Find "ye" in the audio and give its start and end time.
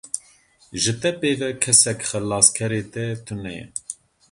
3.57-3.65